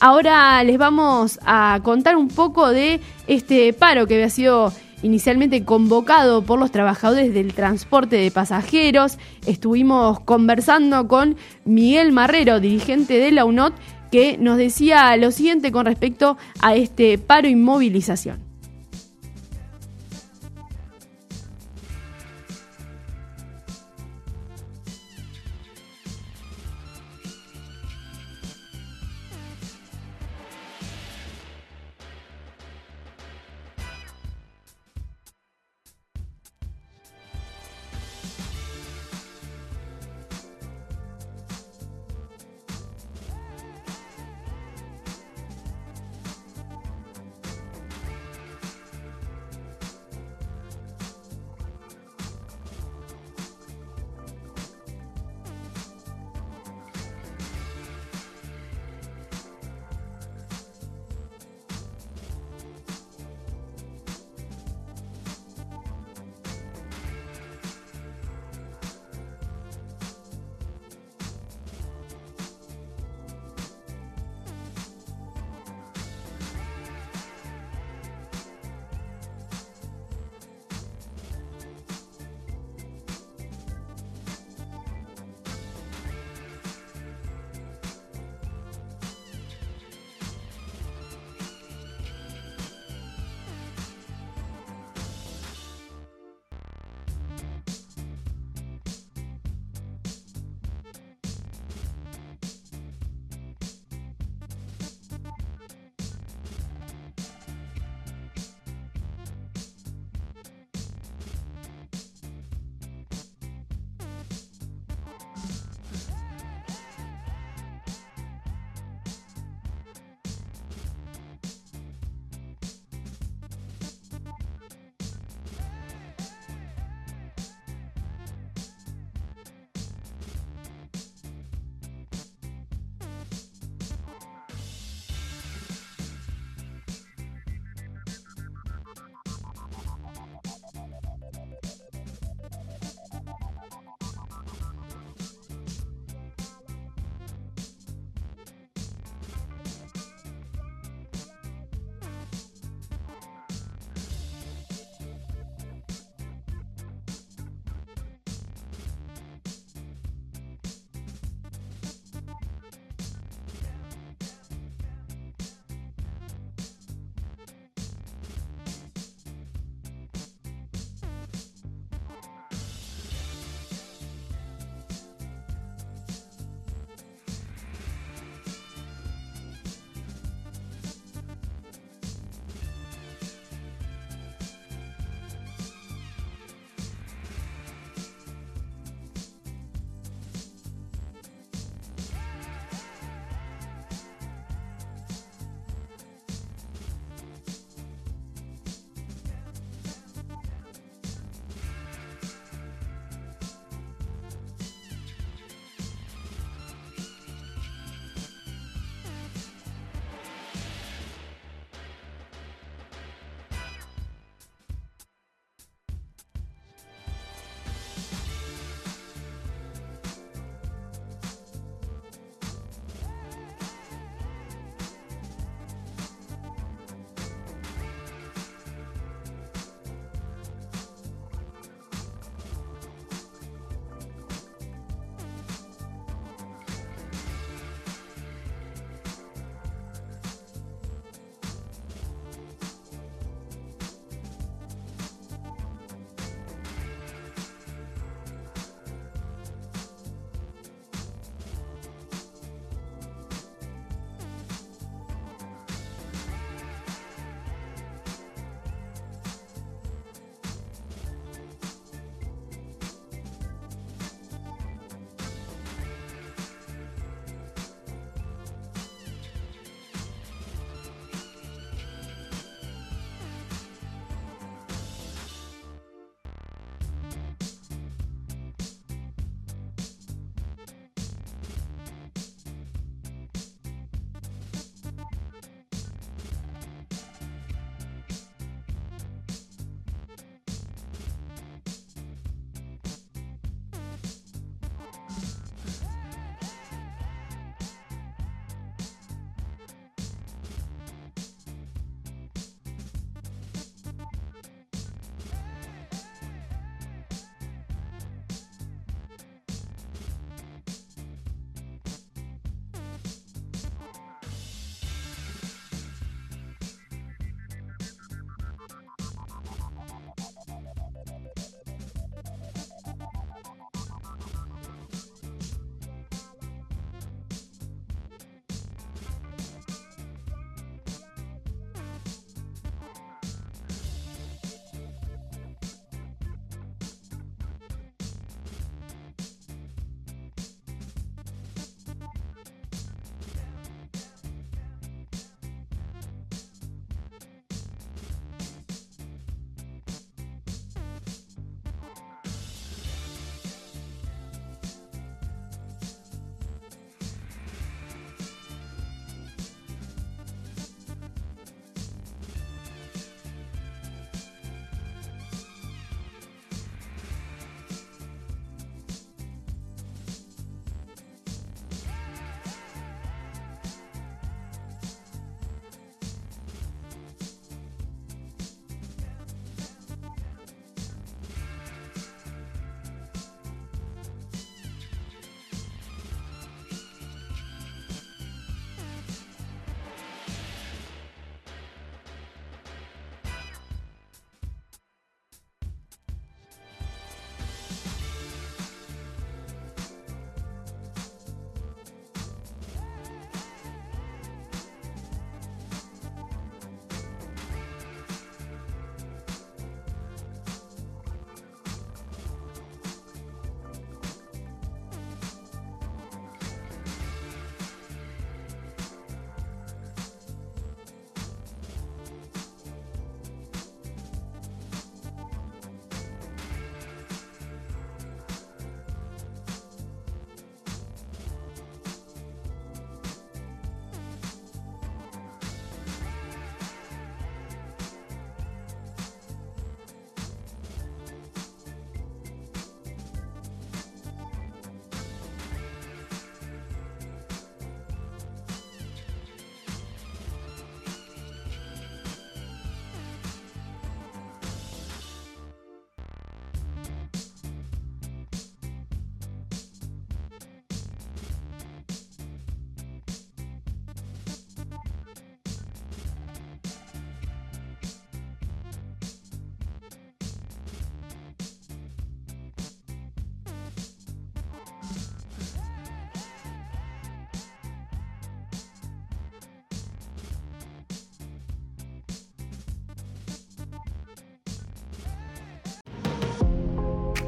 ahora 0.00 0.62
les 0.64 0.78
vamos 0.78 1.38
a 1.44 1.80
contar 1.82 2.16
un 2.16 2.28
poco 2.28 2.70
de 2.70 3.00
este 3.26 3.72
paro 3.72 4.06
que 4.06 4.14
había 4.14 4.30
sido 4.30 4.72
inicialmente 5.02 5.64
convocado 5.64 6.42
por 6.42 6.58
los 6.58 6.70
trabajadores 6.72 7.32
del 7.32 7.54
transporte 7.54 8.16
de 8.16 8.30
pasajeros. 8.30 9.18
Estuvimos 9.46 10.20
conversando 10.20 11.08
con 11.08 11.36
Miguel 11.64 12.12
Marrero, 12.12 12.60
dirigente 12.60 13.18
de 13.18 13.30
la 13.30 13.44
UNOT, 13.44 13.74
que 14.10 14.36
nos 14.38 14.58
decía 14.58 15.16
lo 15.16 15.30
siguiente 15.30 15.72
con 15.72 15.86
respecto 15.86 16.36
a 16.60 16.74
este 16.74 17.16
paro 17.16 17.48
y 17.48 17.54
movilización. 17.54 18.49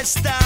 Está 0.00 0.39